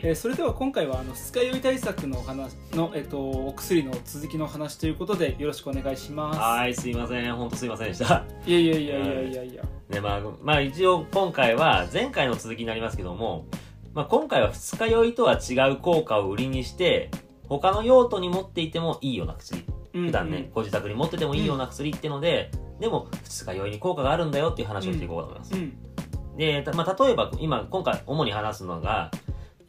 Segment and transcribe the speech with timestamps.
[0.00, 0.10] はい。
[0.10, 6.40] えーそれでは今回はあの二日酔い対策のお話の、えっとお薬の続きのお話ということでよろしくお願いします。
[6.40, 7.36] はいすいません。
[7.36, 8.24] 本当すいませんでした。
[8.46, 13.46] いやいやいやいやいやいやねまあ、まあ一応今回は前回の続きになりますけども、
[13.92, 17.10] まあ、今回は二日酔いとは違う効果を売りにして
[17.48, 19.64] 他の用途に持っていてもいいような薬。
[19.92, 26.36] 普段ね、ご自宅に持っててもいいような薬っていうので、でも二日酔いに効果があるんだよっていう話をしていこうかと思います、うんうん。
[26.36, 29.10] で、たまあ、例えば今今回主に話すのが、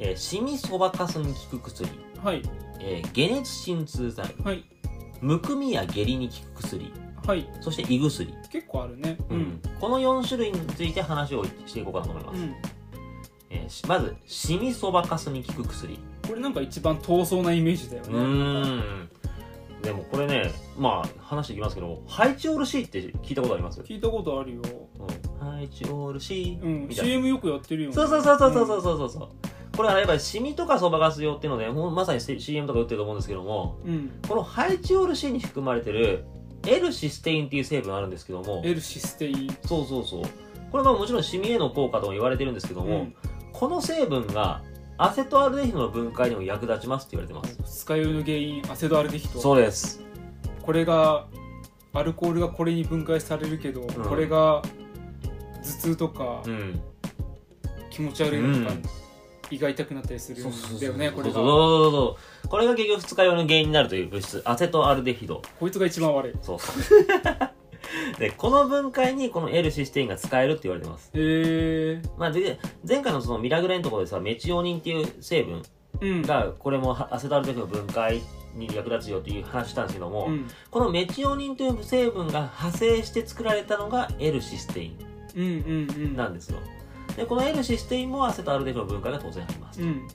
[0.01, 1.89] えー、シミそばかすに効く薬、
[2.21, 2.41] はい。
[2.79, 4.65] えー、解熱鎮痛剤、はい、
[5.21, 6.91] むくみや下痢に効く薬、
[7.27, 8.33] はい、そして胃薬。
[8.51, 12.55] 結構あるね、うん、うん、この4種類について話をしていこうかなと思います、うん、
[13.51, 15.99] えー、まずシミそばかすに効く薬。
[16.27, 18.09] これなんか一番遠そうなイメージだよね。
[18.13, 19.09] うん。
[19.83, 23.81] でもこれねまあ話していきますけどハイチオール C って聞いたことあります？
[23.81, 24.61] 聞いたことあるよ、
[25.41, 27.95] うん、ハイチオール C、うん、CM よくやってるよね。
[27.95, 29.29] そうそうそうそうそうそうそう、うん。
[29.75, 36.25] これはやっぱりシミとかそばかす用っていうのでもうまさに CM とか売ってると思うんですけどもうん、うんこのハイチオール C に含まれてる
[36.67, 39.57] L システインっていう成分があるんですけども L システイン。
[39.65, 40.23] そうそうそう。
[40.71, 43.15] これはもちろんシミへの効果とも言われてるんですけども、うん。
[43.51, 44.61] この成分が
[44.97, 47.85] アセトアルデヒドの分解にも役立ちますって言われてます。
[47.85, 49.41] 二日酔いの原因アセドアルデヒド。
[49.41, 50.01] そうです。
[50.61, 51.25] これが
[51.93, 53.87] アルコールがこれに分解されるけど、ん。
[53.87, 56.81] これが頭痛とかうん。
[57.89, 59.00] 気持ち悪いのとか、うん
[59.51, 61.33] 胃が痛くなったりするそうそうそうんだよねこれが。
[61.33, 61.91] そうそうそう。
[61.91, 65.41] そうこれが結局二日酔いの原因になるという物質アセトアルデヒド。
[65.59, 66.33] こいつが一番悪い。
[66.41, 66.59] そう
[68.19, 71.11] でこの分解にこの L システインが使えるって言われてます。
[71.13, 75.61] へえまあ、で前回のそのミラグレのところでさメチオニンっていう成分
[76.01, 76.21] うん。
[76.21, 78.21] がこれもアセトアルデヒドの分解
[78.55, 80.47] に役立つよっていう話したんですけども、うん。
[80.69, 84.97] このメチオニンという成分が派生して作られたのが L システイン
[85.35, 86.15] うんうんうん。
[86.15, 86.33] なん
[87.15, 90.07] でこの L システインもアセトアルデヒドの分解が当然あります、うん。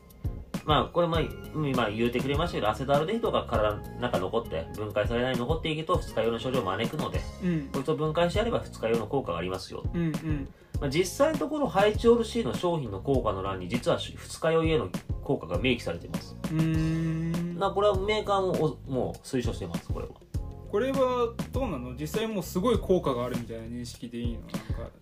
[0.65, 1.21] まあこれまあ
[1.55, 7.69] 今言うてくれましたけどアセトアルデヒドが体の中に残って分解されないように残っていくと二日酔いの症状を招くのでうん。
[7.73, 10.49] こいつを分解してやれば二日酔いの効果がありますよ、うんうん。
[10.81, 14.89] まあ、実際のところハイチオール C の商品の効果の欄に実は二日酔いへの
[15.23, 16.37] 効果が明記されています。
[16.53, 17.59] うーん。
[17.59, 20.13] なこれはメーカーもおもう推奨していますこれは
[20.71, 21.95] これはどうなの？
[21.99, 24.39] 実際もうすごい効果があるみたいな認識でいい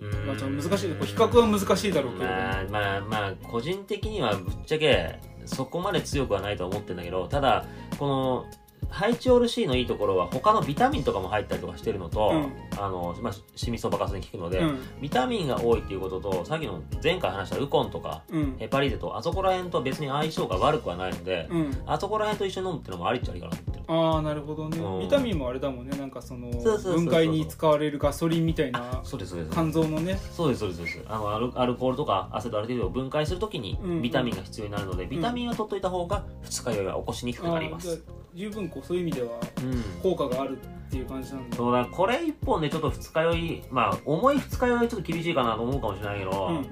[0.01, 0.09] の？
[0.09, 0.89] なんかまあちょっと難しい。
[0.89, 2.35] 比較は難しいだろうけれど。
[2.35, 7.67] も、まあまあまあ個人的にはぶっちゃけそこまで強くはないと思ってるんだけどただ
[7.99, 8.47] この
[8.91, 12.53] ハイチオール C のいいところは他のビタミンとかも入ったりとかしてるのと、うん。
[12.81, 14.79] あのまあ、シミそばかすに効くので、うん。
[15.01, 18.57] ビタミンが多いっていうこととさっきの前回話したウコンとかうん。
[18.59, 21.83] ヘパリーゼとあそこら辺と別に相性が悪くはないので、うん。
[21.87, 23.81] あそこら辺と一緒に飲むっていうのもありっちゃありかなと思って。
[23.81, 25.01] るああなるほどね、うん。
[25.01, 25.97] ビタミンもあれだもんね。
[25.97, 29.53] なんかその分解に使われるガソリンみたいなそうですそうです。
[29.53, 30.19] 肝臓のね。
[30.33, 30.79] そうですそうです。
[30.79, 34.03] そうですあのアルアルコールとかアセトアルデヒドを分解するときにうんうん。
[34.03, 38.03] ビタミンが必要になるので、ビタミンは取っといた方が二日酔いは起こしにくくなります。
[38.35, 39.29] 十分こうそういう意味では
[39.63, 39.83] うん。
[40.03, 41.57] 効果があるっていう感じなんだ。
[41.57, 46.67] そうだこれ一本でちょっと二日酔いまあ重い二日酔いはちょっと厳しいかなと思うかもしれないけど、うん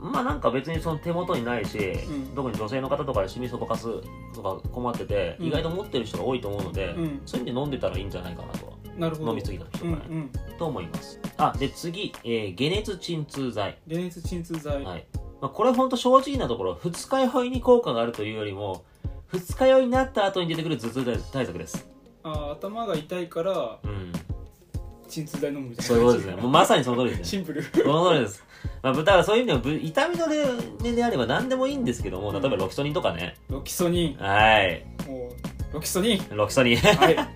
[0.00, 2.34] まあなんか別にその手元にないし、うん。
[2.34, 3.86] 特に女性の方とかでシミそばかす
[4.34, 5.46] とか困ってて、うん。
[5.46, 7.22] 意外と持ってる人が多いと思うので、うん。
[7.24, 9.30] そういう意味で飲んでたらいいんじゃないかなとはなるほど。
[9.30, 10.30] 飲みすぎた人がね、うんうん。
[10.58, 11.20] と思います。
[11.38, 13.78] あで次、えー解熱鎮痛剤。
[13.88, 15.06] 解熱鎮痛剤、はい。
[15.40, 18.84] まあ、これ本当正直なところ二日酔いに効果があるというよりも
[19.26, 21.88] 二日酔いになった後に出てくる頭痛対策です。
[22.22, 24.12] あー頭が痛いからうん
[25.06, 28.44] 鎮痛剤飲むみたいなそういうことですねもうまさにその通りですねシンプルその通りです。
[28.82, 30.26] まあ、だからそういう意味でもぶ痛みの
[30.82, 33.36] 例であれば何でもいいんですけども、例えばロキソニンとかね。
[33.48, 34.84] ロキソニはい。
[35.04, 36.76] ンもうロキソニンロキソニン。
[36.78, 37.16] はい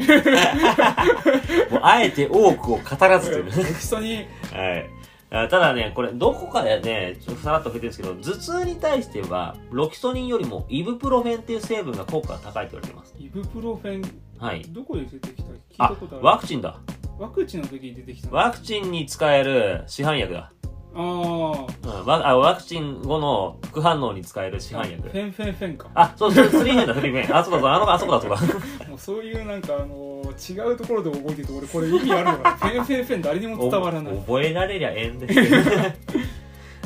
[1.70, 3.44] もうあえて多くを語らずという。
[3.46, 4.26] ロキソニン
[4.56, 4.90] はい。
[5.32, 13.14] あただね、これ、どこかでね、ちょっとさらっと触れてるんですけど、頭痛に対しては、ロキソニンよりもイブプロフェンっていう成分が効果が高いと言われています。
[13.16, 14.02] イブプロフェン
[14.38, 14.62] はい。
[14.70, 15.44] どこで出てきた？
[15.44, 16.80] 聞いあたことあ、るワクチンだ。
[17.20, 18.32] ワクチンの時に出てきたの？
[18.32, 20.50] ワクチンに使える市販薬だ。
[20.94, 22.00] あー。
[22.00, 25.10] うん、ワあワクチン後の副反応に使える市販薬。
[25.10, 25.90] フェンフェンフェンか。
[25.94, 27.36] あ、そうそう、スリーフェンだ、スリーフェン。
[27.36, 28.36] あ、そうだそうだ、あの、あそこだ、そうだ。
[28.88, 32.56] もうそういうなんかあの違うところで覚えてると俺これ意味あるのかな。
[32.56, 34.14] フェンフェンフェン誰にも伝わらない。
[34.14, 35.56] お覚えられりゃええんですけど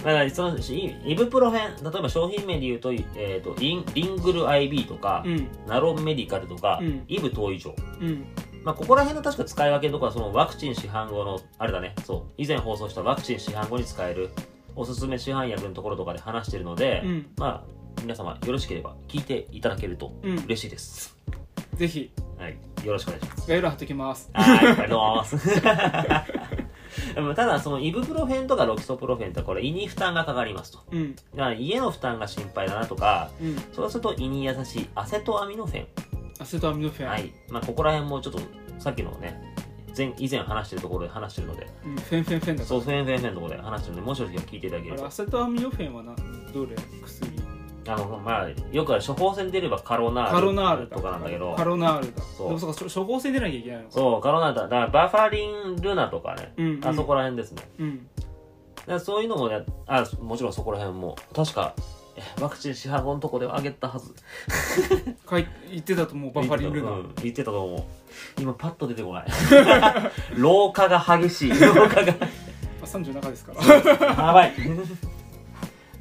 [0.04, 5.46] だからそのイイブプロフェン例えば商品名で言うと,、えー、とリンリングル IB とか、うん。
[5.68, 7.04] ナロンメディカルとか、うん。
[7.08, 8.26] イブ投与状うん
[8.64, 11.94] まあ、ここら辺の確か使い分けのところはそのワクチン市販後のあれだね。
[12.04, 12.32] そう。
[12.38, 14.30] 以前放送したワクチン市販後に使える
[14.74, 17.26] おすすめ市販薬のところとかで話してるので、うん。
[17.36, 20.38] まあ皆様よろしければ聞いていただけるとうん。
[20.44, 21.16] 嬉しいです、
[21.74, 22.10] ぜひ。
[22.38, 22.56] はい。
[22.84, 23.48] よろしくお願いします。
[23.48, 24.30] 概要欄貼っておきます。
[24.32, 24.58] はい。
[24.58, 25.60] ありがとうございます。
[27.34, 30.80] ただそのイブプロフェンとかロキソプロフェンってこれ胃に負担がかかりますと。
[30.90, 31.14] うん。
[31.14, 33.56] だから家の負担が心配だなとかうん。
[33.72, 35.86] そうすると胃に優しいアセトアミノフェン
[36.38, 37.32] アセトアミノフェン、はい。
[37.48, 38.40] まあここら辺もちょっと
[38.78, 39.54] さっきのね
[39.96, 41.66] 前以前話してるところで話してるので。
[41.86, 46.14] うん、フェンフェンフェンだそうフェンフェンフェンのところで話してるのでもしよければ聞いていただけあれるとアセトアミノフェンはな
[46.52, 47.44] どれ薬？
[47.86, 50.86] あのまあよくある処方箋出ればカロナール。
[50.88, 51.54] とかなんだけど。
[51.54, 52.22] カロナールだ。
[52.36, 52.48] そう。
[52.48, 53.90] でもそうか処方箋出なきゃいけないのか。
[53.92, 56.86] そうカロナールだだからバファリンルナとかね、うんうん。
[56.86, 57.62] あそこら辺ですね。
[57.78, 58.08] うん。
[58.86, 61.14] だそういうのもねあもちろんそこら辺も。
[61.34, 61.80] 確かえ
[62.40, 64.14] ワクチン市販のとこではあげたはず。
[65.26, 67.84] かい言ってたともうバファリンルナ、うん言ってたと思う。
[68.40, 69.26] 今パッと出てこない。
[70.36, 71.50] 老化が激しい。
[71.50, 72.14] 老化が。
[72.82, 73.52] あ30中ですか。
[73.54, 74.52] らやばい。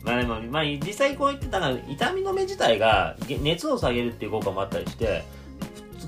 [0.04, 5.24] まあでも、まあ、実際こう言ってたら痛み止め自体がげ熱を下げるっていう効果もあったりして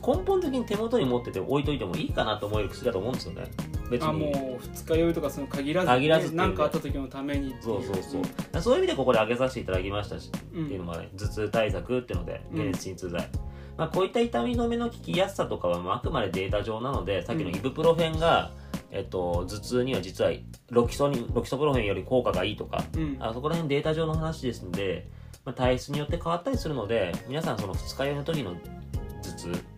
[0.05, 3.47] 根本的に手元に持ってて置いといてもいいかなと思える薬だと思うんですよね
[3.89, 8.61] 別あにもう二日酔いとかその限らず,、限らずっていうねなんかあった時のためにそうそうそう。
[8.61, 10.65] そういう意味でここで挙げさせていただきましたし、うん。
[10.65, 12.57] っていうのもね頭痛対策っていうのでうん。
[12.57, 13.29] 解熱鎮痛剤、
[13.77, 18.51] まあ、こういった痛み止めの効きやすさとかはまああくまでデータ上なのでさっきのイブプロフェンが、
[18.91, 20.31] えっと、頭痛には実は
[20.71, 23.17] ロキソにロキソプロフェンより効果がいいとかうん。
[23.19, 25.09] あそこら辺データ上の話ですので、
[25.43, 28.55] まあ、体質によって変わったりするので皆さんその二日酔いの時の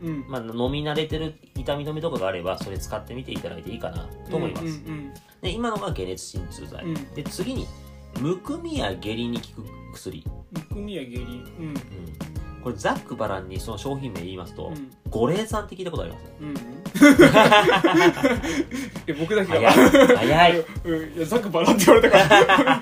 [0.01, 0.25] うん。
[0.27, 7.13] まあ、飲み慣れてる痛み止めとかがあればそれ使ってみていただいていいかなと思います、うんうんで今のが解熱鎮痛剤、うん。
[7.13, 7.67] で次に
[8.19, 11.43] むくみや下痢に効く薬、むくみや下痢。
[11.59, 11.65] うん。
[11.67, 11.75] うん、
[12.63, 14.91] これざっくばらんにその商品名言いますと、うん。
[15.11, 16.23] 五苓散って聞いたことあります？
[16.41, 16.55] うん。
[19.05, 19.69] え僕だけ早が
[20.13, 20.17] い。
[20.17, 20.65] 早い。
[20.85, 21.17] うん。
[21.17, 22.81] いやザクバラって言われたから。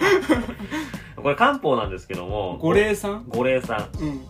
[1.22, 2.58] これ漢方なんですけども。
[2.62, 4.08] 五苓散五苓散うん。
[4.08, 4.22] うん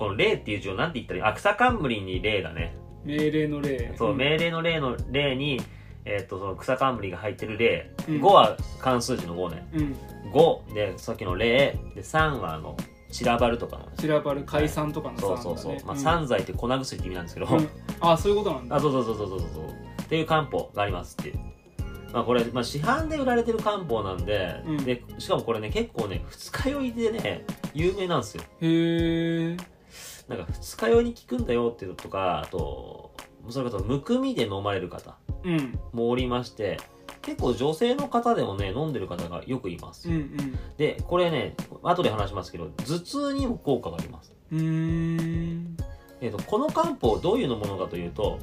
[0.00, 1.24] この霊っていう字をなんて言ったらいい？
[1.26, 2.74] アクサカンムリに霊だね。
[3.04, 4.16] 命令の例そう、ん。
[4.16, 5.60] 命令の霊の霊に
[6.06, 8.14] えっ、とその草冠が入ってる霊、うん。
[8.22, 9.68] 5は漢数字の5ね。
[9.74, 9.96] うん。
[10.32, 11.78] 5でさっきの霊。
[11.94, 12.78] で3はあの
[13.10, 13.84] 散らばるとかの。
[13.84, 15.56] ね散らばる解散とかのそう散だね。
[15.58, 15.98] そうそう、まあ、ん。
[15.98, 17.68] 散剤って粉薬って意味なんですけど、うん。
[18.00, 18.76] あそういうことなんだ。
[18.76, 19.64] あそうそうそうそうそうそう。
[20.02, 21.38] っていう漢方がありますっていう。
[22.10, 24.76] まあこれ、まあ、市販で売られてる漢方なんで,、うん。
[24.84, 27.44] でしかもこれね結構ね二日酔いでね
[27.74, 28.42] 有名なんですよ。
[28.62, 29.79] へえ
[30.28, 33.12] なんか二日酔いに効くんだよっていうのとかあと
[33.48, 35.78] それこそむくみで飲まれる方うん。
[35.92, 36.78] もおりまして
[37.22, 44.32] 結構女性の方でもね飲んでる方がよくいます、うんでこれね後で話しますけど頭痛にも効果があります。
[44.52, 45.76] うん。
[46.20, 48.38] えー、とこの漢方どういうのものかというと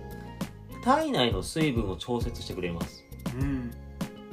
[0.83, 3.05] 体内の水分を調節してくれます。
[3.39, 3.71] うん。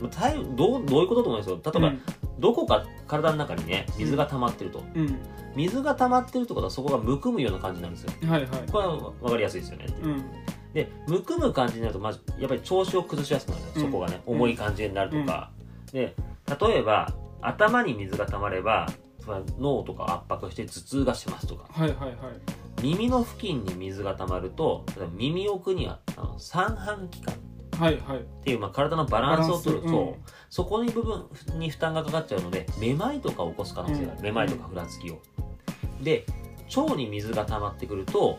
[0.01, 1.61] まあ体どうどういうことと思うんですよ。
[1.65, 2.03] 例えば、うん
[2.39, 5.19] どこか体の中にね水が溜まってると、うん。
[5.55, 8.13] 水が溜まってるってことはそこがむくむような感じなんですよ。
[8.29, 8.51] はいはい。
[8.71, 10.09] これは分かりやすいですよねう。
[10.09, 10.25] ん。
[10.73, 13.83] でむくむ感じになるとまずやっぱり調子を崩しやすくなる、うん。
[13.83, 15.51] そこがね重い感じになるとか、
[15.93, 16.17] で
[16.61, 18.89] 例えば頭に水が溜まれば
[19.59, 21.67] 脳とか圧迫して頭痛がしますとか。
[21.71, 22.17] はいはいはい。
[22.83, 27.35] 耳の付近に水が溜まると耳奥にはあの三半規管
[27.75, 28.19] はいはい。
[28.19, 29.83] っていう、まあ、体のバランスを取る。
[29.83, 29.99] バランス。
[29.99, 30.11] う。
[30.11, 30.15] ん。
[30.51, 31.25] そこに部分
[31.59, 34.25] に負担がかかっちゃうのでめまいとか起こす可能性がある、うん。
[34.25, 35.21] めまいとかふらつきを。
[36.01, 36.27] で
[36.77, 38.39] 腸に水が溜まってくると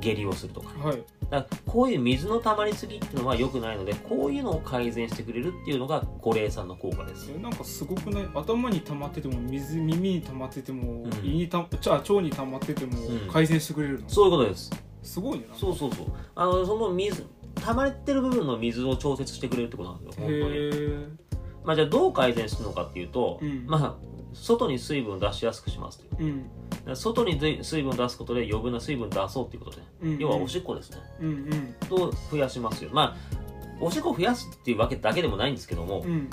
[0.00, 0.68] 下痢をするとか。
[0.78, 1.04] はい。
[1.30, 7.30] だからこういう水の溜まりすぎっていうのは良くないのでこういうのを改善してくれるっていうのが五苓散の効果です。
[7.30, 8.28] えなんかすごくない？
[8.34, 11.10] 頭に溜まってても水耳に溜まってても、ん。
[11.22, 13.30] 胃にたちゃ腸に溜まっててもうん。
[13.30, 14.70] 改善してくれるの、そういうことです。
[15.02, 16.06] すごいねなそうそうそう。
[16.34, 17.26] あのその水
[17.60, 21.28] 溜まってる部分の水を調節してくれるってことなんですよ本当に。
[21.64, 23.66] まあじゃあどう改善するのかっていうと、うん。
[23.66, 23.96] まあ
[24.32, 26.44] 外に水分を出しやすくしますという
[26.86, 26.96] うん。
[26.96, 30.98] 外に水分を出すことで余分な水分を出そうっていうことで、うん要はおしっこですね。
[31.20, 31.74] うんうん。
[31.88, 32.90] と増やしますよ。
[32.92, 33.38] まあ
[33.80, 36.30] おしっこを増やすっていうわけだけでもないんですけども、うん。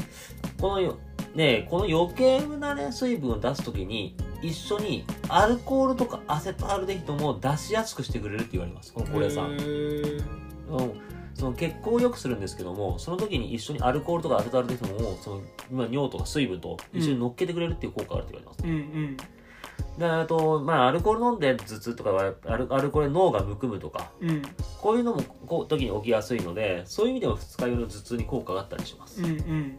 [0.60, 0.98] このよ
[1.36, 9.52] ねこの余計なね水分を出す時に一緒にアルコールとかアセトアルデヒドも出しやすくしてくれるって言われますこのこれさん。
[9.52, 19.18] うんその血行を良くするんですけどもその時に一緒にアルコールとかアセトアルデヒドもその、まあ、尿とか水分と一緒に乗っけてくれるっていう効果があるって言われます、うんうん。
[20.00, 24.42] であとまあアルコール飲んで頭痛とかはアルアルコールで脳がむくむとかうん。
[24.82, 29.78] こういうのもこう時に起きやすいのでそういう意味でも二日酔いの頭痛に効果があったりします、うんうん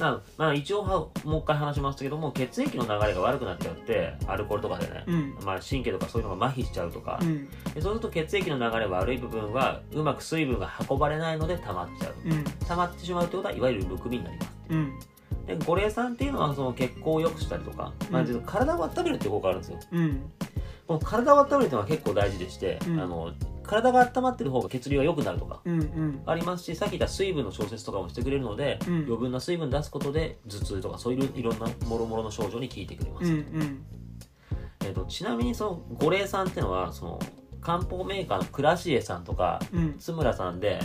[0.00, 5.36] なまあ、一応はもう一回話しますけども血液の流れが悪くなっちゃってアルコールとかでね、うん。
[5.44, 7.18] まあ、神経とかそういうのが麻痺しちゃうとか。
[7.22, 7.48] う、ん。
[7.74, 12.14] でそうすると血液の流れ悪い部分はうまく水分が運ばれないので溜まっちゃう。
[12.24, 12.44] うん。
[12.44, 14.50] 溜まってしまうってことはいわゆるむくみになります。
[14.70, 14.98] うん。
[15.46, 19.78] で五苓散っていうのはその血行を良くしたりとか、まあうん、体を温めるっていう効果があるんですよ。
[19.92, 20.30] うん。
[20.86, 23.00] この体を温めるっていうのは結構大事でして、うん。
[23.00, 23.32] あの
[23.72, 25.62] 体が温まってる方が血流が良くなるとか
[26.26, 28.94] ありますしさっき言った水分の調節とかもしてくれるので、うん。
[29.04, 33.84] 余分な水分出すことで頭痛とかそういういろんなもろもろの症状に効いてくれます、うんうん。
[34.84, 37.18] えー、とちなみにその五苓散っていうのはその
[37.62, 39.98] 漢方メーカーのクラシエさんとかうん。
[39.98, 40.78] 津村さんで、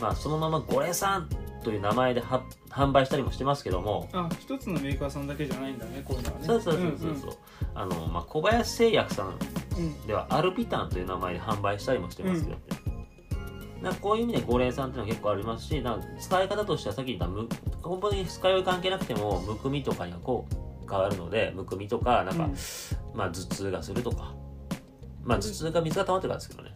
[0.00, 1.28] まあ、そのまま五苓散
[1.62, 6.46] という名前では販売したりもしてますけども、あ一つのメーカーさんだけじゃないんだねこういうのはね。
[6.46, 7.38] そうそうそうそうそう、
[7.74, 10.06] あのまあ、小林製薬さんうんうん。
[10.06, 12.56] ではアルピタンという名前で販売したりもしてますけど、
[13.80, 17.48] なんかこういう意味で五苓散っていうのは結構ありますしなんか使い方としてはさっき言ったむ根
[17.82, 22.54] 本的に二日酔い関係なくてもむくみとかにはこう変わるのでむくみとかなんか、うん。
[23.14, 24.34] まあ、頭痛がするとか。
[25.24, 26.70] まあ頭痛が水が溜まってるからですけどね、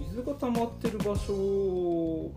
[0.00, 2.32] 水が溜まってる場所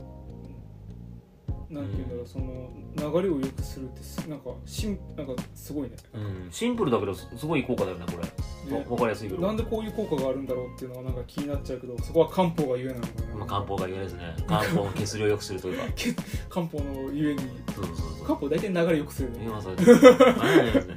[1.70, 5.96] なんていうんだろう、その流れを良くするってすなんかしんなんかすごいね。
[6.14, 6.22] うん。
[6.22, 8.76] うん、シンプルだけどすすごい効果だよねこれ。
[8.76, 8.86] ね。
[8.90, 9.42] わかりやすいけど。
[9.42, 14.36] なんでこういう効果があるんだろうっていうのはなんか気になっちゃうけどそこは漢方がゆえなのかな、まあ、漢方が言えですね。
[14.48, 15.84] 漢方の 血流を良くするというか。
[16.50, 17.42] 漢方のゆえに。
[17.76, 18.26] そうそうそう。
[18.26, 19.36] 漢方大体流れ良くするよ。
[19.36, 20.96] ね今それあれですね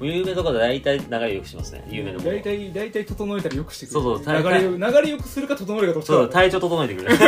[0.00, 7.18] 有名とかで大体流れ良くしますね有名なもの大体大体整えたら良くしてくれるそうそう流れを流れ良くするか整えるかどっちかそうだ体調整えてくれる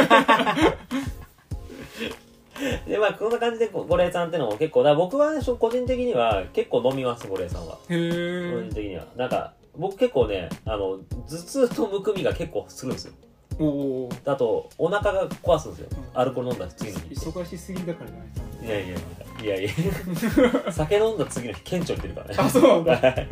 [2.86, 7.78] でまあこんな感じでこ五苓散ってのも結構だ僕は、ね、個人的には結構飲みます五苓散は。
[7.88, 9.04] へ個人え的には。
[9.16, 13.14] なんか僕結構ねあの頭痛とむくみが結構するんですよ。
[13.58, 16.20] おおあとお腹が壊すんですよ、うん。
[16.20, 17.08] アルコール飲んだ次の日。
[17.14, 18.96] 忙しすぎだからじゃないいやいや
[19.42, 20.72] いやいやいや。
[20.72, 22.34] 酒飲んだ次の日顕著に出るからね。
[22.38, 22.96] あそうなんだ。
[23.08, 23.28] はい。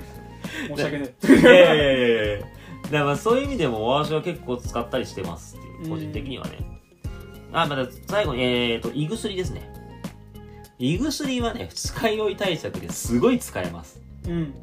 [0.68, 2.40] 申し訳ないいやいやいやいや。
[2.40, 2.50] だか
[2.90, 6.79] らまあそういう意味でも私は結構使ったりしてますっていう個人的にはね、
[7.52, 9.70] あまた最後にえー、と胃薬ですね。
[10.78, 14.00] 胃薬はね二日酔い対策ですごい使えます。
[14.26, 14.54] うん。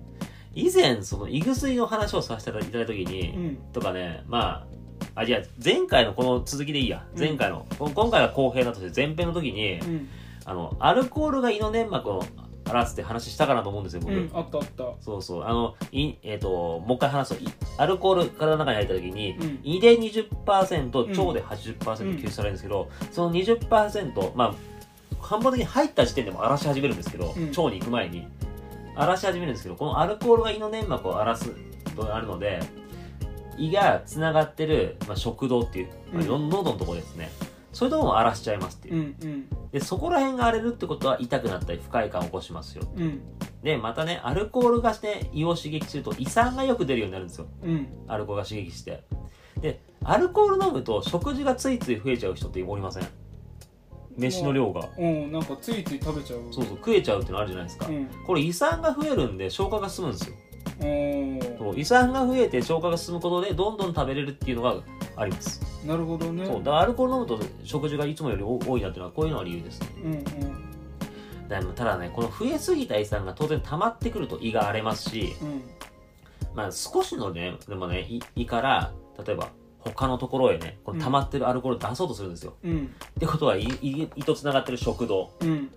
[0.56, 3.56] 以前その胃薬の話をさせていただいた時に、うん。
[3.74, 4.65] とかねま
[5.13, 7.06] ああじゃあ前回のこの続きでいいや。
[7.13, 7.20] うん。
[7.20, 10.10] 前回の、こ今回は後編だとして前編の時に、うん。
[10.46, 12.24] あのアルコールが胃の粘膜を
[12.67, 14.83] 荒らすって話したかなと思うんですよ僕、うんあったあった。
[15.01, 17.47] そうそうあのいえっ、ともう一回話すとい
[17.77, 19.59] アルコール体の中に入った時に、うん。
[19.63, 21.09] 胃で20%うん。
[21.09, 24.55] 腸で80%吸収されるんですけど、その20%まあ
[25.19, 27.50] 半分的に入った時点でも荒らし始めるんですけど、うん。
[27.50, 28.27] 腸に行く前に。
[28.97, 31.51] 荒らし始めるんですけどこのアルコールが胃の粘膜を荒らす
[31.95, 32.59] とあるので
[33.57, 36.50] 胃がつながってる、まあ、食道っていう、まあうん。
[36.50, 37.29] 喉のところですね
[37.74, 38.95] そういうとも荒らしちゃいますっていう。
[38.95, 39.50] う、んうん。
[39.71, 42.83] でそこら辺が荒れるってことは痛くなったり不快感を起こしますよ。
[42.95, 43.21] うん。
[43.63, 47.47] でまたねアルコールがして胃を刺激すると胃酸がよく出るようになるんですよ。
[47.63, 47.88] うん。
[48.07, 49.03] アルコールが刺激して。
[49.62, 53.07] でアルコール飲むと食事がついつい増えちゃう人っておりません？
[54.15, 54.88] 飯の量が。
[54.97, 56.39] うんなんかついつい食べちゃう。
[56.51, 58.07] そうそう食えちゃうっていうのあるじゃないですか、うん。
[58.25, 60.36] これ胃酸が増えるんで消化が進むんですよ
[60.79, 64.75] そう胃酸が増えて消化が進むことでどんどん食べれるっていうのが
[65.15, 66.46] あります、なるほどね。
[66.46, 69.88] そうだからアルコール飲むと食事がいつもより多いなっていうのはこういうのが理由ですね。
[70.03, 70.24] うんうん。
[71.48, 75.63] でもただねこの増えすぎた胃酸が当然溜まってくると胃が荒れますしうん。
[76.53, 78.91] まあ少しのねでもね胃胃から
[79.25, 82.93] 例えば他のところへねこの溜まってるアルコールを出そうとするんですよ、うん。
[83.15, 85.72] ってことは胃胃胃とつながってる食道うん。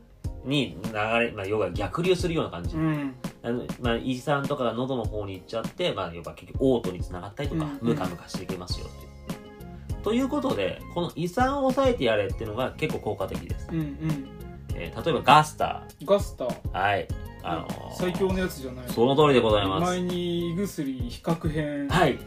[0.45, 14.28] に流れ、まあ、要は逆流するような感じ、うんあのまあ、胃酸とかが喉の方に行っちゃって、まあ、要は結局嘔吐につながったりとか、うんムカムカしていきますよっていうということでこの胃酸を抑えてやれっていうのが結構効果的です、うんうん。
[14.75, 16.49] えー例えばガスタガスター。
[16.49, 17.09] ーはい。
[17.42, 18.85] あのー最強のやつじゃない。
[18.88, 19.90] その通りでございます。
[19.90, 21.88] 前に胃薬比較編。
[21.88, 22.18] はい。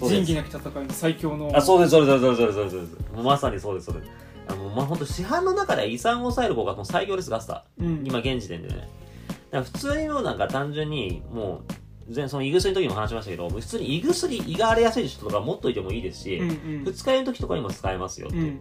[0.00, 1.50] 仁義なき戦いの最強の。
[1.54, 3.22] あそうですそうですそうですそうですそうです。
[3.22, 4.10] まさにそうですそうです。
[4.48, 7.84] あのまあ本当市販の中では胃酸を抑える効果がもう最強ですガスター。
[7.84, 8.06] うん。
[8.06, 8.88] 今現時点でね
[9.58, 11.62] ら普通にもうなんか単純にも
[12.08, 16.84] う前その胃薬の時も話しましたけど普通に胃薬胃が荒れやすい人とか持っといてもいいですし、うんうん。
[16.84, 18.60] 二日酔いの時とかにも使えますよっていう、うん。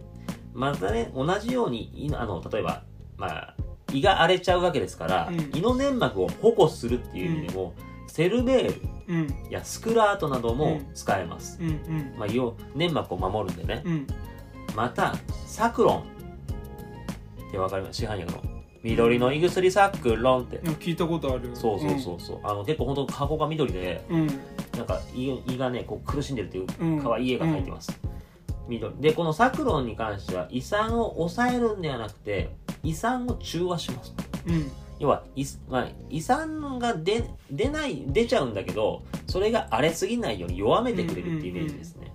[0.53, 2.83] またね同じようにあの例えば
[3.17, 3.55] まあ
[3.91, 5.51] 胃が荒れちゃうわけですから、うん。
[5.57, 7.73] 胃の粘膜を保護するっていう意味でも、
[8.07, 9.27] セルベールうん。
[9.49, 12.13] やスクラートなども使えます、うんうん。
[12.15, 14.07] まあ、胃を粘膜を守るんでね、うん。
[14.75, 15.15] また
[15.47, 15.99] サクロン
[17.47, 17.97] ってわかります？
[17.97, 18.43] 市販薬の
[18.83, 20.59] 緑の胃薬サクロンって。
[20.59, 21.49] 聞いたことある。
[21.53, 24.27] そうそうそうそう、あの結構本当箱が緑でうん。
[24.77, 27.01] なんか胃胃がねこう苦しんでるっていううん。
[27.01, 27.99] 可愛い絵が描いてます、
[28.67, 28.93] 緑。
[28.99, 32.49] でこのサクロンに関しては胃酸を抑えるんではなくて
[32.83, 34.13] 胃酸を中和します。
[34.47, 34.71] うん。
[34.99, 42.13] 要は胃,、まあ、胃酸が出出ない出ちゃうんだけどそれが荒れすぎないように弱めてくれるっていうイメージですね、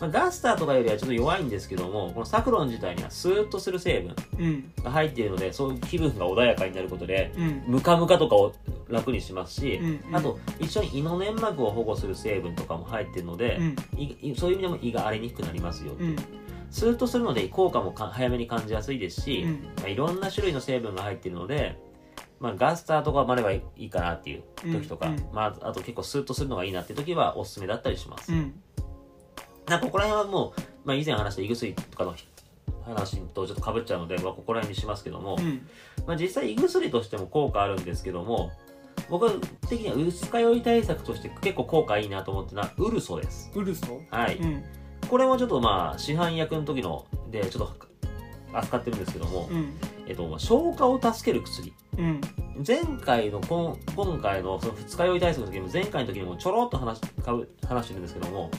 [0.00, 4.72] まあ、ガスターとかよりはちょっと弱いんですけどもこのサクロン自体にはスーッとする成分うん。
[4.82, 7.64] が入っているのでそういう気分が穏やかになることでうん。
[7.66, 8.54] ムカムカとかを
[8.88, 10.00] 楽にしますし、うん。
[10.08, 13.60] うんあと一緒に胃の粘膜を保護する成分とかも入ってるので、
[13.96, 16.04] 胃そういう意味でも胃が荒れにくくなりますよ、う。
[16.04, 16.16] ん。
[16.70, 19.50] するとするので効果もか早めに感じやすいですし、うん。
[19.76, 21.78] まあ、いろんな種類の成分が入っているので、
[22.40, 25.14] まあ、ガスターとかまではいいかなっていう時とか、うん。
[25.14, 25.24] うん。
[25.32, 28.54] まあ、あと結構スーッとするのがいいなっていう時はおすすめだったりします、うん
[29.68, 32.14] なここら辺はもう、まあ、以前話した胃薬とかの
[32.84, 35.66] 話とちょっとかぶっちゃうので、まあ、ここら辺にしますけども、うん。
[36.06, 38.50] まあ、実際胃薬としても効果あるんですけども
[39.10, 43.50] 僕的には二日酔い対策として結構効果いいなと思ってるのはウルソです。
[43.54, 44.64] ウルソはい、うん。
[45.08, 47.88] これもちょっとまあ市販薬の時のでちょっと
[48.52, 49.72] 扱ってるんですけども、うん。
[50.06, 51.72] えっと、まあ消化を助ける薬。
[51.96, 52.20] うん。
[52.66, 58.50] 前回の今今回のその二日酔い対策の時も前回の時にもちょろっと話かぶ話してるんですけども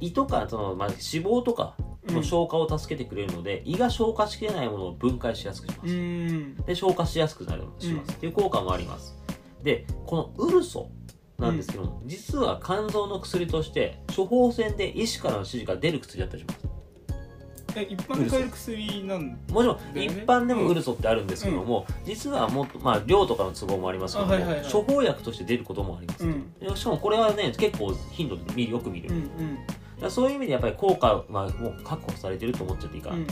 [0.00, 6.56] 胃とかその、まあ、脂肪とかの消化を助けてくれるので、胃が消化しきれないものを分解しやすくします、うん。
[6.56, 9.16] で消化しやすくなるします、っていう効果もあります。
[9.62, 10.90] でこのウルソ
[11.38, 16.60] なんですけども、実は肝臓の薬として処方箋で医師からの指示が出る薬だったりします。
[17.76, 24.72] え一般で買える薬なんもちろん一般でもウルソってあるんですけども、実はもっとまあ量とかの都合もありますけども、あはいはいはい。
[24.72, 26.52] 処方薬として出ることもあります、うん。
[26.60, 33.26] でしかもこれはね結構頻度でよく見る、うんだからそういう意味でやっぱり効果はもう確保されてると思っちゃっていいかな、うん。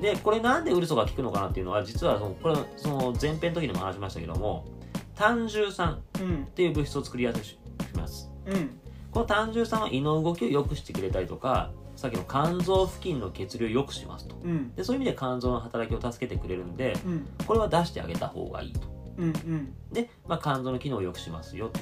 [0.00, 4.66] でこれなんでウルソが効くのかなっていうのは実はそのこれその前編の時にも話しましたけども
[5.14, 6.44] 胆汁酸うん。
[6.44, 7.58] っていう物質を作りやすくし
[7.94, 8.30] ます。
[8.46, 8.70] うん。
[9.10, 14.36] この胆汁酸は胃の動きを良くしてくれたりとかさっきの肝臓付近の血流を良くしますと。
[14.42, 14.74] うん。
[14.74, 17.26] でそういう意味で肝臓の働きを助けてくれるんでうん。
[17.46, 18.80] これは出してあげた方がいいと。
[19.18, 19.74] うんうん。
[19.92, 21.80] で、まあ、肝臓の機能を良くしますよと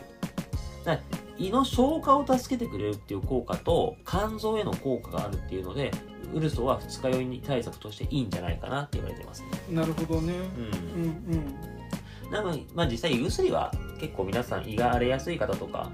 [1.38, 5.90] 胃の消化を助けてくれるっていう効果と肝臓への効果があるっていうので
[6.34, 9.42] ウルソは二日酔いに対策としていいんじゃないかなって言われてます。
[9.42, 10.34] ねなるほどね。
[10.34, 11.02] うん。
[11.02, 11.44] うん
[12.26, 12.30] うん。
[12.30, 15.90] なので、まあ、実際胃薬は結構皆さん胃が荒れやすい方とか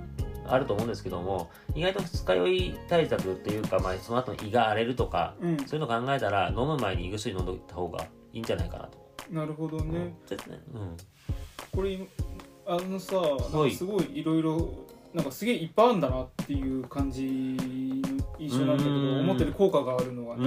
[0.47, 5.59] あると思うんですけども意外と二日酔い対策っていうか、まあ、その後に胃が荒れるとかうん。
[5.67, 8.99] そういうの考えたら飲む前に胃薬飲んでおいた方がいいんじゃないかなと、
[9.31, 10.17] なるほどね。
[10.75, 10.97] うん。
[11.73, 12.00] これ
[12.67, 13.17] あのさ
[13.71, 14.69] すごいいろいろ
[15.15, 17.31] なんかすげえいっぱいあるんだなっていう感じの
[18.39, 20.45] 印象なんだけど思ってる効果があるのがうね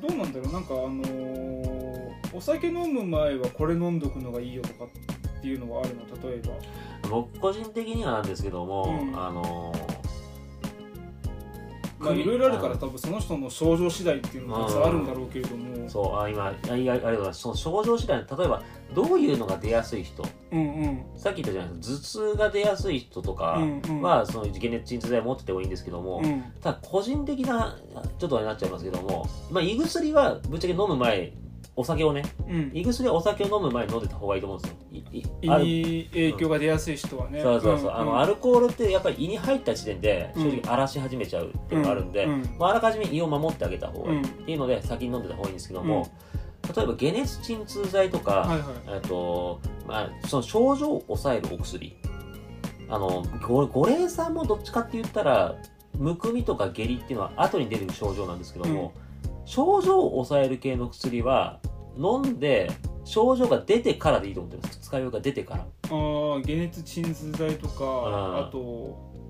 [0.00, 0.52] どうなんだろう？
[0.52, 6.02] なんかあのーお酒飲む前はこれ飲んどくのがいいよとかっていうのはあるの？
[6.30, 6.52] 例えば。
[7.08, 9.16] 僕個人的にはなんですけども、うん。
[9.16, 9.72] あの
[12.04, 15.74] まあ首いろいろあるから多分その人の症状次第っていうのもたくさんあるんだろうけれども。
[15.88, 17.40] そうあ今あいやありがとうございます。
[17.40, 18.62] その症状次第例えば
[18.94, 20.24] どういうのが出やすい人。
[20.52, 21.04] うんうん。
[21.16, 24.02] さっき言ったじゃないですか頭痛が出やすい人とかうんうん。
[24.02, 26.42] は、その解熱鎮痛剤持っててもいいんですけども、うん。
[26.60, 27.78] ただ個人的な
[28.18, 31.32] ちょっとあれになっちゃいますけども、まあ、胃薬はぶっちゃけ飲む前
[31.76, 32.70] お酒をねうん。
[32.72, 34.76] 胃薬はお酒を飲む前に飲んでた方がいいと思うんですよ
[35.18, 35.64] いいある。
[35.64, 37.40] いい影響が出やすい人はね。
[37.40, 42.56] そうそうそう、んあのアルコールってやっぱり胃に入った時点で正直うん荒らし始めちゃうっていうのがあるんで、うんうん。
[42.58, 46.10] まあ、あらかじめ胃を守ってあげた方がいい、うんっていうので先に飲んでた方がいいんですけども、
[46.74, 48.60] 例えば解熱鎮痛剤とか、はいはい。
[48.88, 51.96] えっとまあ、その症状を抑えるお薬。
[52.88, 55.56] あのご五苓散もどっちかって言ったら
[55.98, 58.92] むくみとか下痢っていうのは後に出る症状なんですけども、
[59.46, 61.60] 症状を抑える系の薬は
[61.96, 62.70] 飲んで
[63.04, 64.78] 症状が出てからでいいと思ってます。
[64.82, 65.60] 二日酔いが出てから。
[65.60, 68.38] ああ解熱鎮痛剤とかん。
[68.46, 68.58] あと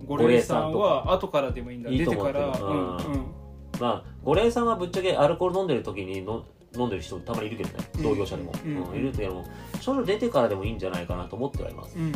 [0.07, 1.91] 五苓散は後からでもいいんだ。
[1.91, 3.35] いいと出てから思ってるうんうん。
[3.81, 6.45] まあ五苓散はぶっちゃけアルコール飲んでる時にの
[6.77, 7.85] 飲んでる人たまにいるけどね。
[7.97, 9.45] うん同業者でも、うんうんいるけども
[9.81, 11.97] 症状出てからでもいいんじゃないかなと思ってはいます。
[11.97, 12.13] うんうん。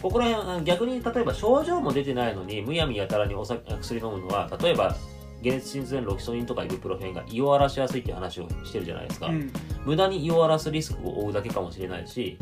[0.00, 4.94] ここら辺あ逆に例えば症状も出てないのにむやみやたらにお酒薬飲むのは例えば
[5.42, 9.52] 解熱鎮痛剤のロキソニンとかイブプロフェンが胃を荒らしやすいって話をしてるじゃないですか、うん。
[9.84, 12.38] 無駄に胃を荒らすリスクを負うだけかもしれないし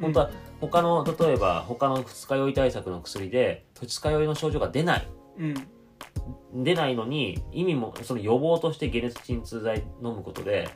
[0.00, 5.08] 本当は他の例えば他の二日酔い対策の薬で二日酔いの症状が出ない。
[5.38, 6.64] うん。
[6.64, 10.68] 出ないのに意味もその予防として解熱鎮痛剤飲むことで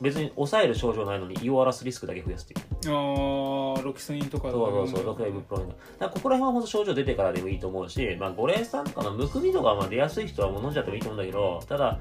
[0.00, 2.94] 別に抑える症状ないのに胃を荒らすリスクだけ増やすっていう。
[2.94, 11.98] ああロキソニンとかそうそうそう、ロクエブプロフェンだからここら辺は本当症状出てからでもいいと思うし、まあ、五苓散とかのむくみとかまあ出やすい人はもう飲んじゃってもいいと思うんだけど、ただ、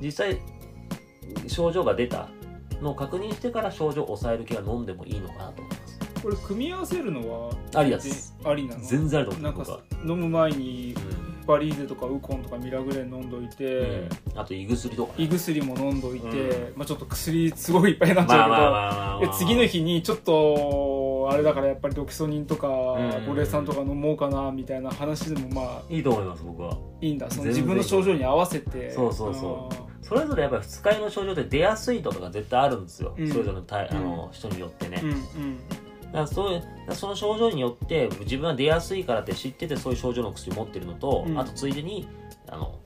[0.00, 0.38] 実際、
[1.46, 2.28] 症状が出た
[2.82, 5.98] のを確認してから症状を抑える系は飲んでもいいのかなと思います。
[6.22, 8.34] これ組み合わせるのはありです。
[8.44, 8.84] ありなの？
[8.84, 9.80] 全然あると思う、なんか。
[10.04, 14.08] 飲む前にうんバリーゼとかウコンとかミラグレン飲んどいて、うん。
[14.34, 15.24] あと胃薬とか、ね。
[15.24, 22.70] 胃薬も飲んどいて、うまあ、ちょっと薬すごいいっぱいになっちゃうけど、まあまあまあまあまあで次の日にちょっとあれだからやっぱりロキソニンとかん
[23.26, 26.76] 五苓散とか飲もうかなみたいな話でもまあいいと思います、僕は。
[27.00, 27.30] いいんだ。
[27.30, 27.62] その全然。
[27.62, 28.90] 自分の症状に合わせて。
[28.90, 30.04] そうそうそう。
[30.04, 33.28] それぞれやっぱり二日酔いの症状って出やすいとかが絶対あるんですよ、うん。
[33.28, 35.58] それぞれのたいあの人によってね、うんうん
[36.06, 36.62] だからそう
[36.94, 41.38] その症状によって自分は出やすいからって知っててそういう症状の薬持ってるのと、うん。
[41.38, 42.08] あとついでに
[42.48, 42.78] あの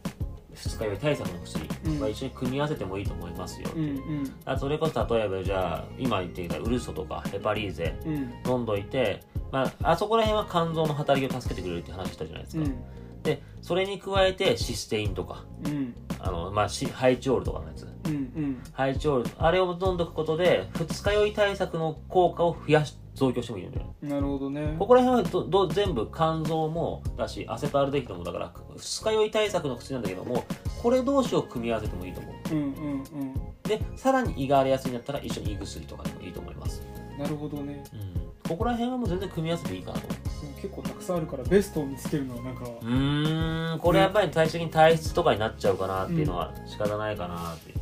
[0.55, 2.01] 二日酔い対策の薬うん。
[2.01, 3.79] は一緒に組み合わせてもいいと思いますよう。
[3.79, 4.01] んいう、
[4.45, 8.15] あそれこそ例えばじゃあ今言ってきたウルソとかヘパリーゼうん。
[8.15, 13.23] うん飲んどいて、まあ、あそこら辺は肝臓の働きを助けてくれるって話したじゃないですか、うん。
[13.23, 15.95] でそれに加えてシステインとかうん。
[16.19, 17.87] あの、まあ、シハイチョールとかのやつ。
[18.07, 18.63] うんうん。
[18.73, 24.09] ハイチョールあれを飲んどくことで二日酔い対策の効果を増やし増強してもいいんだよね。
[24.09, 24.77] なるほどね。
[24.79, 30.45] ここら辺はどど全部肝臓もだしアセトアルデヒドもだから二日酔い対策の薬なんだけども
[30.83, 32.55] これ同士を組み合わせてもいいと思う。
[32.55, 37.85] うんうんでさらに胃が荒れやすいんだったら一緒に胃薬とかでもいいと思います、うんなるほどね。
[37.93, 40.21] うん、ここら辺はもう全然組み合わせていいかなと思う
[40.63, 42.65] 結構たくさんあるからベストを見つけるのはなんか。
[42.65, 43.79] うーん。
[43.79, 47.75] これやっぱり最終的に体質とかになっちゃうかなっていうのは仕方ないかなって。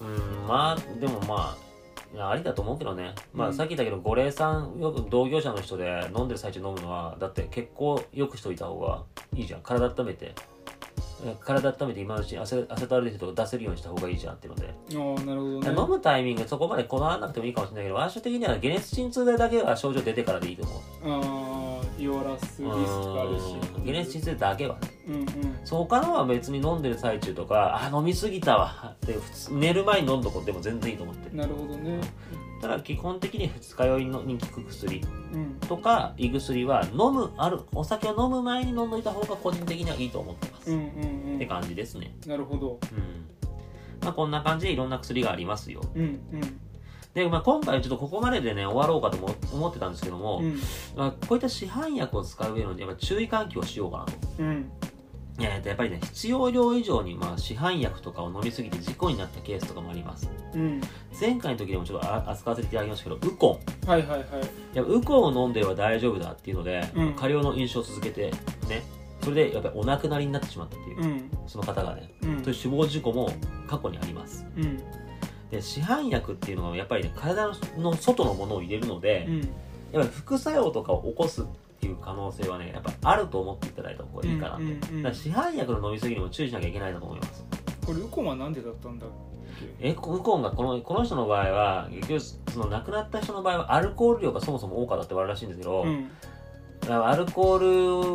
[0.00, 0.46] うん。
[0.46, 1.71] まあでもまあ
[2.12, 3.50] いやありだと思うけどね、まうん。
[3.52, 9.02] あさっき言ったけど五苓散よく同業者の人で飲んでる最中飲むのはだって血行よくしといた方が
[9.34, 9.60] いいじゃん。
[9.62, 10.26] 体温めて。
[10.26, 10.51] え
[11.44, 15.80] 体温めて今のうちにアセアセトアルデヒドとか出せるようにした方がいいじゃんっていうので、ああなるほどね。
[15.82, 20.80] 飲むタイミングそこまでこだわらなくてもいいかもしれないけど最終的には解熱鎮痛剤だけは症状出てからでいいと思う。
[21.04, 23.56] ああ弱らすリスクあるし。
[23.76, 23.84] うん。
[23.84, 24.90] 解熱鎮痛剤だけはね。
[25.08, 25.26] うんうん。
[25.64, 28.94] そう他のは別に飲んでる最中とかあ飲みすぎたわ。
[28.94, 30.44] って普通寝る前に飲んどこう。
[30.44, 31.36] でも全然いいと思ってる。
[31.36, 32.00] なるほどね
[32.62, 35.02] ただ基本的に二日酔いのに効く薬。
[35.34, 35.56] うん。
[35.68, 37.58] とか胃薬は飲むある。
[37.74, 41.36] お酒を飲む前に飲んどいた方が個人的にはいいと思ってます、うんうんうん。
[41.36, 42.14] って感じですね。
[42.24, 42.78] なるほど。
[42.92, 43.26] うん。
[44.00, 45.82] まあこんな感じでいろんな薬がありますよ。
[45.96, 46.60] うんうん。
[47.14, 50.56] で、まあ、今回ちょっとここまででね終わろうかとも思ってたんですけども、うん。
[50.96, 54.12] まあ、こういった市販薬を使う上のやっぱ注意喚起をしようかなと。
[54.38, 54.70] うん
[55.38, 60.30] えーとやっぱりね必要量以上にまあ市販薬とかを飲みすぎて事故になったケースとかもあります。
[60.54, 60.80] うん。
[61.18, 63.88] 前回の時でもちょっとあ扱わせていただきましたけどウコン。
[63.88, 64.24] はいはいはい。
[64.24, 64.26] い
[64.74, 67.12] やウコンを飲んでれば大丈夫だっていうので、うん。
[67.14, 68.30] 過量の飲酒を続けて
[68.68, 68.82] ね。
[69.22, 71.30] それでやっぱりお亡くなりになってしまったっていう、うん。
[71.46, 72.12] その方がね。
[72.22, 72.36] うん。
[72.38, 73.32] そういう死亡事故も
[73.68, 74.44] 過去にあります。
[74.56, 74.76] うん。
[75.50, 79.40] で市販薬っていうのはやっぱりね体の外のものを入れるので、うん。
[79.40, 79.48] やっ
[79.92, 81.44] ぱり副作用とかを起こす
[81.82, 85.02] っていう可能性はねやっぱあると思っていただいた方がいいかなって、うんうんうん。
[85.02, 87.44] だから市販薬の飲みすぎにも注意しなきゃいけないなと思います。
[87.84, 89.06] これウコンはなんでだったんだ
[89.80, 96.08] えウコンがこのこの人の場合は結局その亡くなった人の場合はアルコール量がそもそも多かったって言われるらしいんですけど、うん。
[96.30, 96.31] あ
[96.88, 97.58] アルコー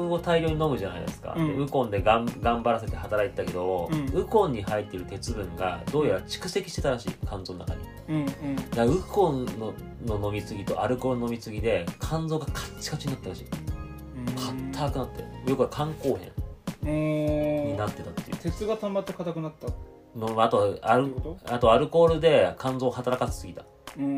[0.08, 1.48] ルを大量に飲むじゃないですか、うん。
[1.58, 4.08] でウコンでがん頑張らせて働いてたけど、うん。
[4.14, 7.82] ウコンに入ってる鉄分がどうやら蓄積してたらしい肝臓の中に。
[8.10, 8.56] うんうん。
[8.56, 9.74] だからウコンの
[10.06, 13.46] の飲みすぎとアルコールの飲みすぎで肝臓がカッチカチになったらしい。
[14.74, 16.32] 硬くなってよくは肝硬変。
[16.84, 18.38] うんになってたっていう。
[18.38, 19.68] 鉄が溜まって硬くなった。
[19.68, 19.72] っ
[20.18, 21.14] のあとアル
[21.46, 23.64] あとアルコールで肝臓を働かせすぎた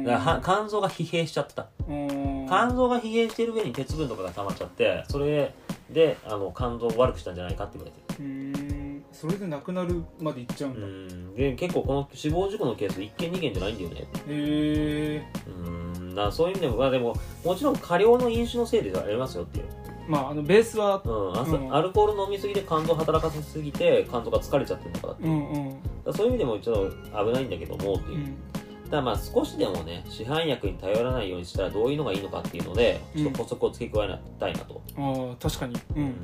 [0.03, 1.67] だからは肝臓が疲弊しちゃった。
[1.87, 2.45] うん。
[2.47, 5.53] 肝臓が疲弊してる上に鉄分とかが溜まっちゃってそれ
[5.89, 8.25] であの肝臓を悪くしたんじゃないかって言われてる。
[8.25, 10.87] うんそれで亡くなるまでいっちゃうんだ。
[10.87, 11.35] へうん。
[11.35, 14.07] で結構この死亡事故のケース1件2件じゃないんだよね。
[14.27, 15.51] えう
[15.99, 16.09] ん。
[16.09, 19.65] だからそういう意味でもまあでももちろん過量の飲酒のせいではありますよっていう、
[20.07, 21.65] まああのベースはうん。
[21.65, 21.75] うん。
[21.75, 25.29] アルコール飲みすぎで肝臓働かせすぎて肝臓が疲れちゃってるのかだっていう。
[25.29, 25.67] うん
[26.05, 26.13] うん。
[26.13, 28.17] そういう意味でもちょっと危ないんだけどもっていう。
[28.17, 28.37] う、ん。
[28.53, 28.58] た
[28.89, 35.75] だまあ少しでもね市販薬に頼らないようにしたらどういうのがいいのかっていうのでちょっと補足を付け加えたいなと、ああ確かに。
[35.95, 36.15] うん。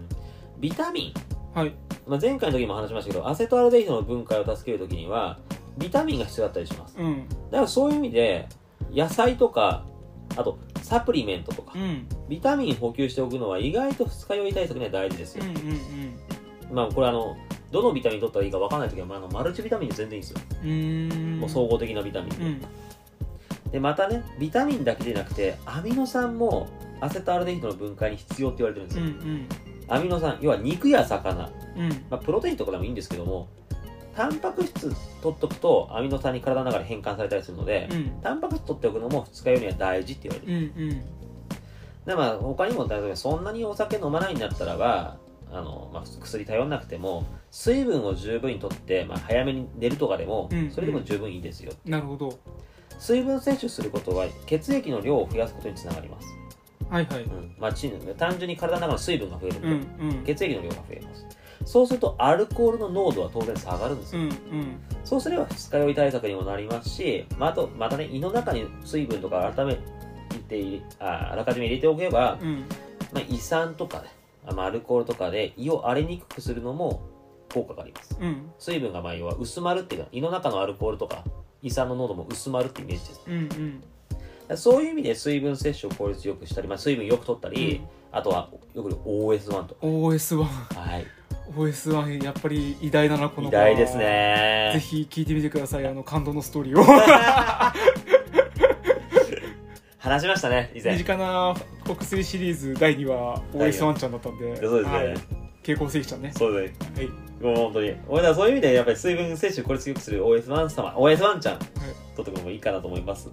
[0.60, 1.58] ビタミン。
[1.58, 1.74] はい。
[2.08, 5.40] まあ、前回の時も話しましたけどアセトアルデヒドの分解を助ける時には
[5.78, 6.98] ビタミンが必要だったりします。
[6.98, 7.28] うん。
[7.30, 8.48] だからそういう意味で
[8.92, 9.86] 野菜とか
[10.36, 12.08] あとサプリメントとかうん。
[12.30, 15.52] ビタミン補給しておくのは意外と二日酔い対策には大事ですよ、うん
[16.70, 16.76] うん。
[16.76, 17.38] まあこれあの
[17.76, 20.40] どのビタミン取ったらいいか分からない時は、まあ、マルチビタミンで全然いいですよ、
[21.40, 22.62] もう総合的なビタミンで、うん。
[23.72, 26.68] でまたねビタミンだけでなくてアミノ酸も
[27.02, 29.48] アセトアルデヒドの分解に必要って言われてるんですうんうよ、ん。
[29.90, 31.52] アミノ酸要は肉や魚。
[31.76, 31.90] うん。
[32.10, 33.50] まあ、プロテインとかでもいいんですけども
[34.16, 38.22] タンパク質取っとくとアミノ酸に体の中で変換されたりするので、うん。
[38.22, 41.06] タンパク質取っておくのも二日酔いには大事って言われてる、うんうん。
[42.06, 45.18] でまあ他にも例えばそんなにお酒飲まないんだったらば
[45.56, 51.72] あの、まあ、薬頼んなくても水分を十分にとって、まあ、早めに寝るとかでも、うんそれでも十分いいですよ。
[51.86, 52.38] なるほど。
[53.00, 56.28] 水分摂取することは血液の量を増やすことにつながります、
[56.90, 57.24] はいはい。
[57.24, 57.56] うん。
[57.58, 59.72] まあ、ち単純に体の中の水分が増えるので、う
[60.06, 60.24] んうん。
[60.26, 61.26] 血液の量が増えます。
[61.66, 64.22] そうするとアルコールの濃度は当然下がるんですよ。
[64.22, 64.78] うんうん。
[65.04, 69.80] そうすれば二日酔い対策にもなりますし、まあ、あとまたね胃の中に水分とか改め
[70.48, 72.66] てああらかじめ入れておけば、うん。
[73.14, 77.02] まあ、胃酸とかね、あまあ、アルコールとかで胃を荒れにくくするのも
[77.54, 78.18] 効果があります。
[78.20, 78.52] うん。
[78.60, 81.24] 水分がまあ要は薄まるっていうか胃の中のアルコールとか
[81.62, 83.22] 胃酸の濃度も薄まるってイメージです。
[83.28, 83.84] うん
[84.50, 84.58] うん。
[84.58, 87.82] そういう意味で水分摂取を効率よくしたり、まあ、水分よく取ったり、
[88.12, 91.08] あとはよく言う OS1 と OS1 かはい。
[91.56, 96.84] OS1 やっぱり偉大だなこの偉大ですぜねひ聞いてみてくださいあの感動のストーリーを
[100.06, 100.94] 話しましたね以前。
[100.94, 101.56] 身近な
[101.90, 104.56] お薬シリーズ第2話第二 OS1 ちゃんだったんで。
[104.58, 105.08] そうですね、はい。
[105.64, 106.32] 蛍光石ちゃんね。
[106.38, 106.92] そうですね。
[106.96, 107.08] はい。
[107.44, 107.96] もう本当に。
[108.08, 111.60] 俺らそういう意味でやっぱり水分摂取効率よくする OS1 様 OS1 ちゃん
[112.16, 113.32] とってもいいかなと思います。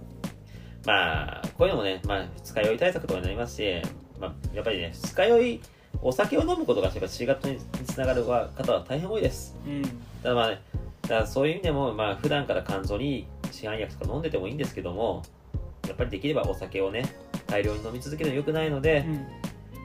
[0.87, 3.79] まあこういうのもね、まあ、二日酔い対策とかになりますし、
[4.19, 5.61] まあ、やっぱりね二日酔い
[6.01, 9.55] お酒を飲むことがやっぱ C 型につながる方は大変多いです。
[9.63, 9.83] うん。
[9.83, 10.61] だからまあね
[11.03, 15.21] だからそういう意味でも、まあ普段から肝臓に市販薬とか飲んでてもいいんですけども
[15.87, 17.03] やっぱりできればお酒をね
[17.47, 19.27] 大量に飲み続けるのは良くないので、うん。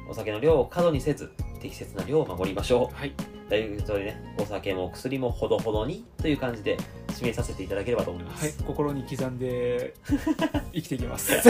[0.08, 1.30] お酒の量を過度にせず
[1.60, 3.12] 適切な量を守りましょはい、う
[3.48, 6.76] ということでねお酒も薬もほどほどにという感じで
[7.08, 9.94] 締めさせていただければと思います、はい、心に刻んで
[10.72, 11.32] 生きていきます。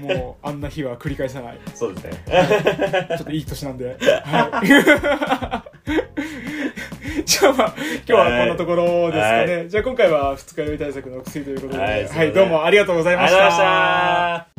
[0.00, 1.58] もうあんな日は繰り返さない。
[1.74, 2.12] そうですね。
[3.16, 4.66] ちょっといい年なんで、はい、
[7.24, 14.55] じゃあまあ今日はこんなところですかね、はじゃあ今回は二日酔い対策の薬ということで、ははいい、すいどうもありがとうございました